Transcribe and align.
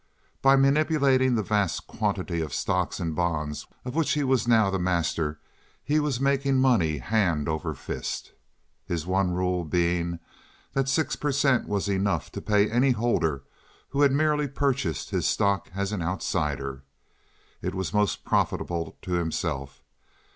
By 0.41 0.55
manipulating 0.55 1.35
the 1.35 1.43
vast 1.43 1.85
quantity 1.85 2.41
of 2.41 2.55
stocks 2.55 2.99
and 2.99 3.15
bonds 3.15 3.67
of 3.85 3.93
which 3.93 4.13
he 4.13 4.23
was 4.23 4.47
now 4.47 4.71
the 4.71 4.79
master 4.79 5.39
he 5.83 5.99
was 5.99 6.19
making 6.19 6.57
money 6.57 6.97
hand 6.97 7.47
over 7.47 7.75
fist, 7.75 8.31
his 8.87 9.05
one 9.05 9.29
rule 9.35 9.63
being 9.63 10.17
that 10.73 10.89
six 10.89 11.15
per 11.15 11.31
cent. 11.31 11.67
was 11.67 11.87
enough 11.87 12.31
to 12.31 12.41
pay 12.41 12.67
any 12.67 12.89
holder 12.93 13.43
who 13.89 14.01
had 14.01 14.11
merely 14.11 14.47
purchased 14.47 15.11
his 15.11 15.27
stock 15.27 15.69
as 15.75 15.91
an 15.91 16.01
outsider. 16.01 16.81
It 17.61 17.75
was 17.75 17.93
most 17.93 18.25
profitable 18.25 18.97
to 19.03 19.11
himself. 19.11 19.83